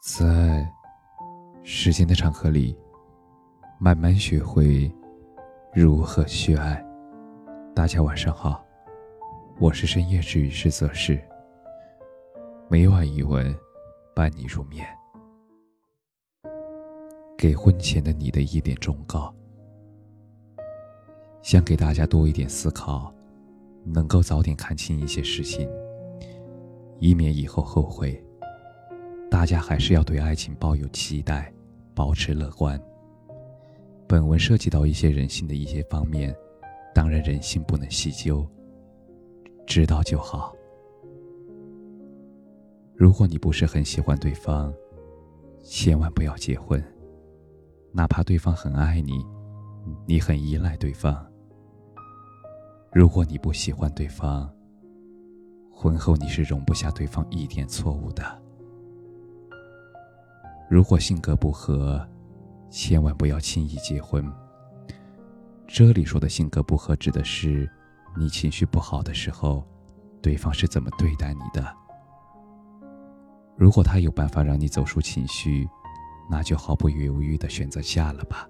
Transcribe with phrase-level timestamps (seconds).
[0.00, 0.66] 在
[1.62, 2.76] 时间的长河里，
[3.78, 4.90] 慢慢学会
[5.74, 6.84] 如何去爱。
[7.74, 8.64] 大家晚上好，
[9.58, 11.20] 我是深夜治愈师泽是。
[12.68, 13.54] 每晚一文
[14.14, 14.86] 伴你入眠。
[17.36, 19.34] 给婚前的你的一点忠告：
[21.42, 23.12] 想给大家多一点思考，
[23.84, 25.68] 能够早点看清一些事情，
[26.98, 28.22] 以免以后后悔。
[29.36, 31.52] 大家还是要对爱情抱有期待，
[31.94, 32.80] 保持乐观。
[34.08, 36.34] 本文涉及到一些人性的一些方面，
[36.94, 38.48] 当然人性不能细究，
[39.66, 40.56] 知道就好。
[42.94, 44.72] 如果你不是很喜欢对方，
[45.62, 46.82] 千万不要结婚。
[47.92, 49.22] 哪怕对方很爱你，
[50.06, 51.14] 你很依赖对方。
[52.90, 54.50] 如果你不喜欢对方，
[55.70, 58.45] 婚后你是容不下对方一点错误的。
[60.68, 62.04] 如果性格不合，
[62.70, 64.24] 千万不要轻易结婚。
[65.66, 67.70] 这里说的性格不合，指的是
[68.16, 69.64] 你情绪不好的时候，
[70.20, 71.72] 对方是怎么对待你的。
[73.56, 75.68] 如果他有办法让你走出情绪，
[76.28, 78.48] 那就毫不犹豫的选择嫁了吧。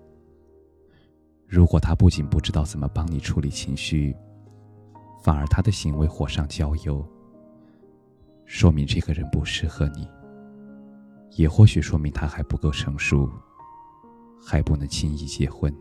[1.46, 4.16] 如果他不仅不知道怎么帮你处理情绪，
[5.22, 7.06] 反而他的行为火上浇油，
[8.46, 10.08] 说明这个人不适合你。
[11.32, 13.30] 也或许说明他还不够成熟，
[14.44, 15.74] 还不能轻易结婚。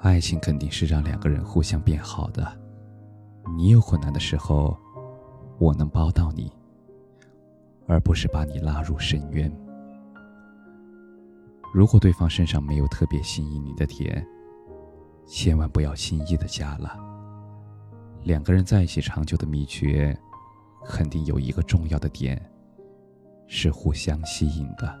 [0.00, 2.58] 爱情肯定是让两个人互相变好的。
[3.56, 4.76] 你有困难的时候，
[5.58, 6.52] 我能帮到你，
[7.86, 9.50] 而不是把你拉入深渊。
[11.72, 14.26] 如果对方身上没有特别吸引你的点，
[15.26, 16.98] 千万不要轻易的嫁了。
[18.22, 20.16] 两个人在一起长久的秘诀，
[20.84, 22.40] 肯定有一个重要的点。
[23.52, 24.96] 是互相吸引的，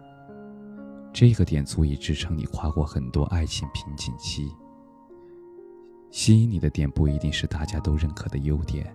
[1.12, 4.50] 这个点足以支撑你跨过很多爱情瓶颈期。
[6.10, 8.92] 吸引你的点不一定是大家都认可的优点，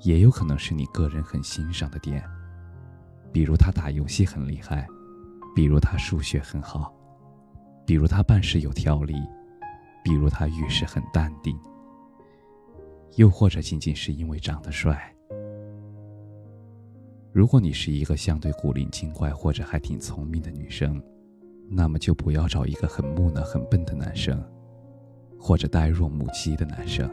[0.00, 2.24] 也有可能是你个人很欣赏的点，
[3.30, 4.86] 比如他打游戏很厉害，
[5.54, 6.90] 比如他数学很好，
[7.86, 9.14] 比如他办事有条理，
[10.02, 11.54] 比如他遇事很淡定，
[13.16, 15.14] 又或者仅仅是因为长得帅。
[17.32, 21.00] 如果你是一个相对古灵精怪或者还挺聪明的女生，
[21.68, 24.42] 那么就不要找一个很木讷、很笨的男生，
[25.38, 27.08] 或者呆若木鸡的男生。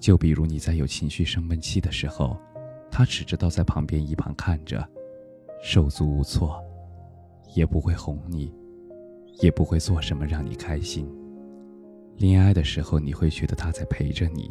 [0.00, 2.38] 就比如你在有情绪生闷气的时候，
[2.90, 4.82] 他只知道在旁边一旁看着，
[5.62, 6.58] 手足无措，
[7.54, 8.50] 也不会哄你，
[9.42, 11.06] 也不会做什么让你开心。
[12.16, 14.50] 恋爱的时候你会觉得他在陪着你，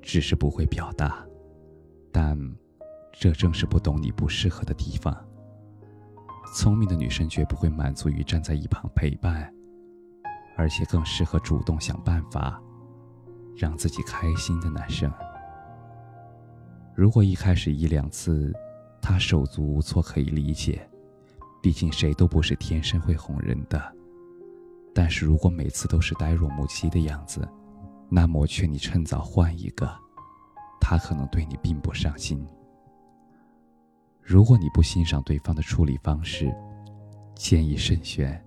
[0.00, 1.22] 只是不会表达，
[2.10, 2.38] 但。
[3.12, 5.14] 这正是不懂你不适合的地方。
[6.54, 9.52] 聪明的女生绝不会满足于站在一旁陪伴，
[10.56, 12.60] 而且更适合主动想办法
[13.56, 15.12] 让自己开心的男生。
[16.94, 18.52] 如果一开始一两次
[19.00, 20.88] 他手足无措，可以理解，
[21.62, 23.80] 毕竟谁都不是天生会哄人的。
[24.92, 27.48] 但是如果每次都是呆若木鸡的样子，
[28.08, 29.88] 那么我劝你趁早换一个，
[30.80, 32.44] 他可能对你并不上心。
[34.22, 36.54] 如果你不欣赏对方的处理方式，
[37.34, 38.42] 建议慎选。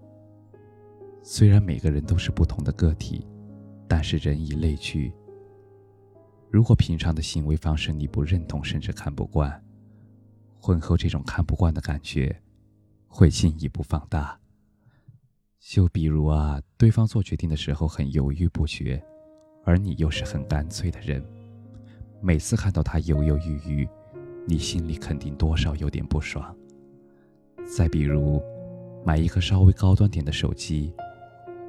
[1.22, 3.26] 虽然每个人都是不同的个体，
[3.88, 5.14] 但是人以类聚。
[6.50, 9.62] 如果平常的行为方式你不认同，甚至看不惯，
[10.60, 12.36] 婚后这种看不惯的感觉
[13.08, 14.40] 会进一步放大。
[15.60, 19.04] 就比如啊，对方做决定的时候很犹豫不决，
[19.66, 21.26] 而你又是很干脆的人，
[22.22, 23.88] 每次看到他犹犹豫豫。
[24.46, 26.56] 你心里肯定多少有点不爽。
[27.66, 28.42] 再比如，
[29.06, 30.94] 买一个稍微高端点的手机，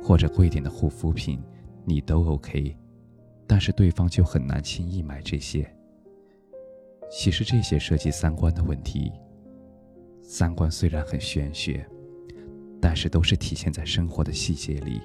[0.02, 1.40] 或者贵点的护肤品，
[1.84, 2.76] 你都 OK，
[3.46, 5.68] 但是对方就很难轻易买这些。
[7.10, 9.12] 其实这些涉及三观的问题。
[10.20, 11.86] 三观虽然很玄学，
[12.80, 15.00] 但是都是体现在生活的细节里。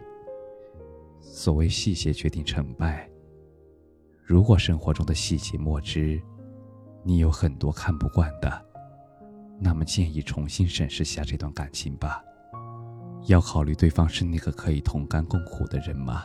[1.19, 3.07] 所谓细节决定成败，
[4.23, 6.19] 如果生活中的细节莫知。
[7.03, 8.65] 你有很多看不惯的，
[9.59, 12.23] 那么建议重新审视下这段感情吧。
[13.25, 16.23] 要考虑对方是那个可以同甘共苦的人吗？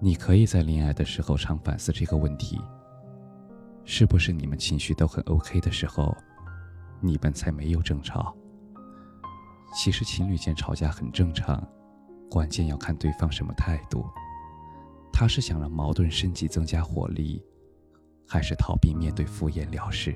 [0.00, 2.60] 你可以在恋爱的时候常反思这个问题：
[3.84, 6.16] 是不是你们情绪都很 OK 的时候，
[7.00, 8.34] 你们才没有争吵？
[9.74, 11.62] 其实情侣间吵架很正常，
[12.30, 14.06] 关键要看对方什么态度。
[15.12, 17.44] 他是想让矛盾升级，增加火力？
[18.28, 20.14] 还是逃避面对敷衍了事，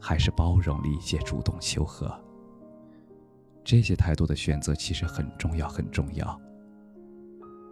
[0.00, 2.12] 还是包容、理解、主动求和？
[3.62, 6.38] 这些态度的选择其实很重要，很重要。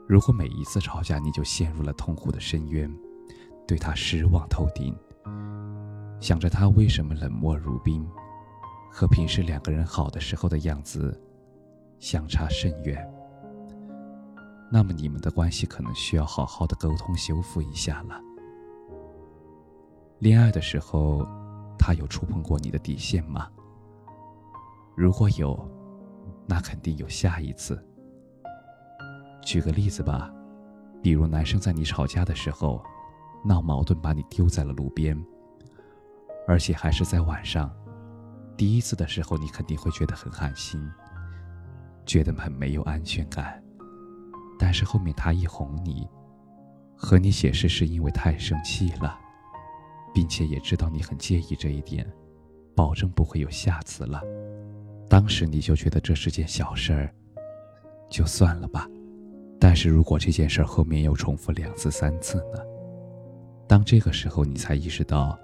[0.08, 2.88] 如果每一次吵架你就陷入了痛苦的深渊，
[3.66, 4.96] 对他失望透顶，
[6.20, 8.08] 想着他为什么冷漠如冰，
[8.90, 11.20] 和平时两个人好的时候的样子
[11.98, 13.04] 相差甚远，
[14.70, 18.20] 那么你们的关系可能需要好好的沟通修复一下了。
[20.22, 21.26] 恋爱的时候，
[21.76, 23.50] 他有触碰过你的底线吗？
[24.94, 25.68] 如果有，
[26.46, 27.84] 那肯定有下一次。
[29.42, 30.32] 举个例子吧，
[31.02, 32.80] 比如男生在你吵架的时候，
[33.44, 35.20] 闹矛盾把你丢在了路边，
[36.46, 37.68] 而且还是在晚上。
[38.56, 40.88] 第一次的时候，你肯定会觉得很寒心，
[42.06, 43.60] 觉得很没有安全感。
[44.56, 46.08] 但是后面他一哄你，
[46.96, 49.18] 和你解释是因为太生气了，
[50.14, 52.06] 并且也知道你很介意这一点，
[52.74, 54.22] 保证不会有下次了。
[55.08, 57.14] 当时你就觉得这是件小事儿，
[58.08, 58.88] 就算了吧。
[59.60, 62.60] 但是如果这件事儿后面又重复两次、三次呢？
[63.68, 65.38] 当这个时候你才意识到，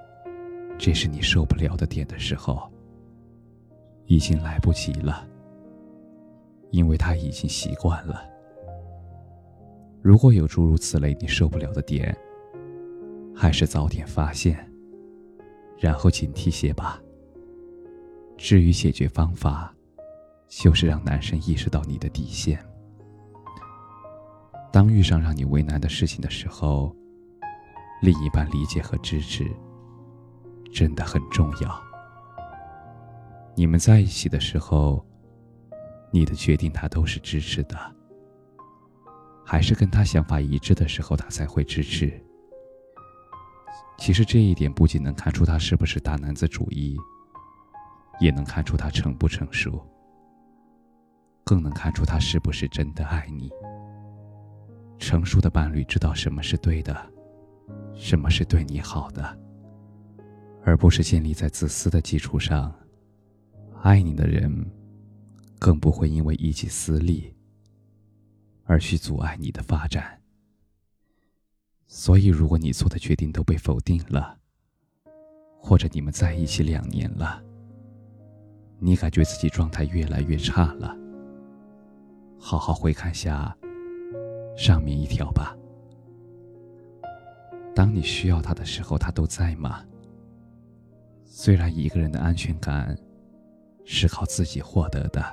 [0.77, 2.71] 这是你受不了的点的时候，
[4.07, 5.27] 已经来不及了，
[6.71, 8.23] 因为他已经习惯了。
[10.03, 12.17] 如果有诸如此类你受不了的点，
[13.41, 14.69] 还是早点发现，
[15.79, 17.01] 然后警惕些吧。
[18.37, 19.73] 至于解决方法，
[20.49, 22.59] 就是让男生意识到你的底线。
[24.73, 26.93] 当遇上让你为难的事情的时候，
[28.03, 29.49] 另一半理解和支持
[30.73, 31.81] 真的很重要。
[33.55, 35.07] 你们在一起的时候，
[36.11, 37.79] 你的决定他都是支持的，
[39.47, 42.21] 还是跟他想法一致的时候，他才会支持。
[43.99, 46.97] 其实这一点不仅能看出他是不是大男子主义，
[48.21, 49.85] 也能看出他成不成熟，
[51.45, 53.51] 更能看出他是不是真的爱你。
[54.99, 57.13] 成熟的伴侣知道什么是对的，
[57.95, 59.39] 什么是对你好的，
[60.65, 62.75] 而不是建立在自私的基础上。
[63.83, 64.65] 爱你的人，
[65.59, 67.33] 更不会因为一己私利
[68.65, 70.21] 而去阻碍你的发展。
[71.91, 74.39] 所以，如果你做的决定都被否定了，
[75.59, 77.43] 或者你们在一起两年了，
[78.79, 80.95] 你感觉自己状态越来越差了，
[82.39, 83.57] 好好回看下。
[84.55, 85.57] 上面一条吧。
[87.75, 89.83] 当你需要他的时候，他都在吗？
[91.25, 92.95] 虽然一个人的安全感
[93.85, 95.25] 是靠自己获得的，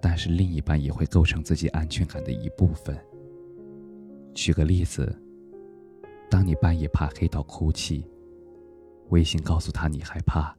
[0.00, 2.96] 但是另一半也会构成自己安全感的一部分。
[4.34, 5.12] 举个例子，
[6.28, 8.04] 当你半夜怕黑到哭泣，
[9.10, 10.54] 微信告诉他你害怕，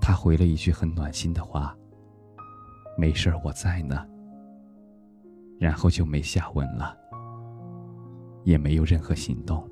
[0.00, 1.76] 他回了一句很暖心的话
[2.98, 4.06] ：“没事儿，我在呢。”
[5.58, 6.96] 然后就没下文了，
[8.44, 9.68] 也没有任何行动。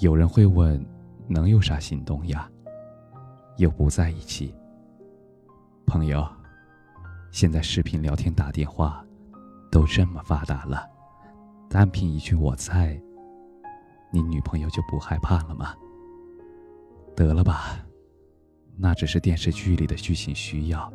[0.00, 0.84] 有人会问：
[1.28, 2.48] 能有啥行动呀？
[3.56, 4.54] 又不在一起。
[5.86, 6.26] 朋友，
[7.30, 9.04] 现在视频聊天、打电话
[9.70, 10.88] 都这么发达了，
[11.68, 13.00] 单凭一句“我在”，
[14.10, 15.74] 你女朋友就不害怕了吗？
[17.14, 17.78] 得了吧，
[18.76, 20.92] 那只是电视剧里的剧情需要。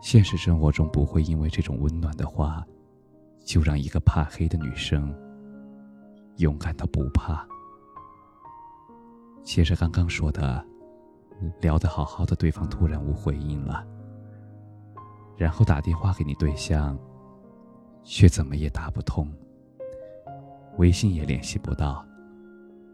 [0.00, 2.64] 现实生活中不会因为这种温暖的话，
[3.44, 5.14] 就让一个怕黑的女生
[6.38, 7.46] 勇敢到不怕。
[9.42, 10.64] 接着刚刚说的，
[11.60, 13.86] 聊得好好的，对方突然无回应了，
[15.36, 16.98] 然后打电话给你对象，
[18.04, 19.28] 却怎么也打不通，
[20.78, 22.04] 微信也联系不到。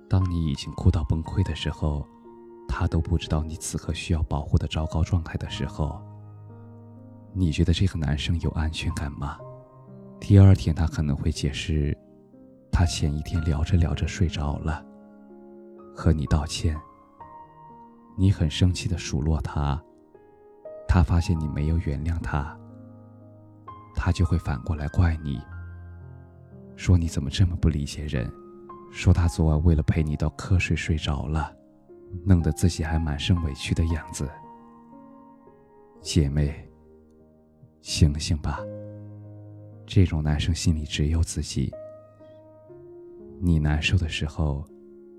[0.09, 2.07] 当你已经哭到崩溃的时候，
[2.69, 6.01] 他都不知道你此刻需要保护的糟糕状态的时候。
[7.33, 9.39] 你觉得这个男生有安全感吗？
[10.19, 11.97] 第二天他可能会解释，
[12.73, 14.85] 他前一天聊着聊着睡着了，
[15.95, 16.79] 和你道歉。
[18.17, 19.81] 你很生气的数落他，
[20.89, 22.59] 他发现你没有原谅他，
[24.01, 25.43] 他就会反过来怪你，
[26.77, 28.33] 说你怎么这么不理解人，
[28.93, 31.53] 说他昨晚为了陪你到瞌睡睡着了，
[32.25, 34.31] 弄得自己还满身委屈的样子。
[36.01, 36.65] 姐妹。
[37.81, 38.59] 醒醒吧！
[39.87, 41.73] 这种男生心里只有自己。
[43.41, 44.67] 你难受的时候，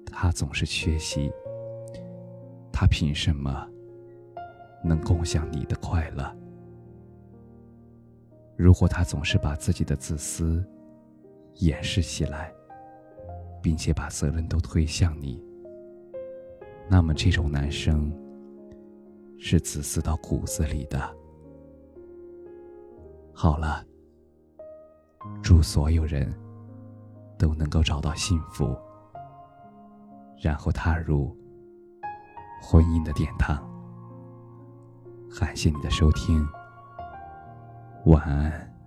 [0.06, 1.32] 他总是缺席。
[2.72, 3.66] 他凭什么
[4.84, 6.38] 能共享你的快乐？
[8.60, 10.62] 如果他总是把自己的自私
[11.60, 12.54] 掩饰起来，
[13.64, 15.42] 并且把责任都推向你，
[16.90, 18.12] 那么这种男生
[19.38, 21.00] 是自私到骨子里的。
[23.34, 23.82] 好了，
[25.42, 26.30] 祝所有人
[27.38, 28.78] 都能够找到幸福，
[30.38, 31.34] 然后踏入
[32.62, 33.58] 婚姻的殿堂。
[35.40, 36.46] 感谢你的收听，
[38.06, 38.79] 晚安。